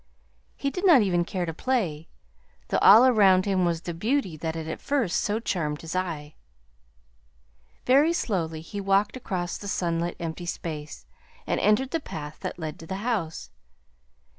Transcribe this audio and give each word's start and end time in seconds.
He 0.55 0.71
did 0.71 0.83
not 0.83 1.03
even 1.03 1.23
care 1.23 1.45
to 1.45 1.53
play, 1.53 2.09
though 2.69 2.79
all 2.79 3.05
around 3.05 3.45
him 3.45 3.65
was 3.65 3.81
the 3.81 3.93
beauty 3.93 4.35
that 4.35 4.55
had 4.55 4.67
at 4.67 4.81
first 4.81 5.19
so 5.19 5.39
charmed 5.39 5.81
his 5.81 5.95
eye. 5.95 6.33
Very 7.85 8.11
slowly 8.11 8.61
he 8.61 8.81
walked 8.81 9.15
across 9.15 9.59
the 9.59 9.67
sunlit, 9.67 10.15
empty 10.19 10.47
space, 10.47 11.05
and 11.45 11.59
entered 11.59 11.91
the 11.91 11.99
path 11.99 12.39
that 12.39 12.57
led 12.57 12.79
to 12.79 12.87
the 12.87 12.95
house. 13.05 13.51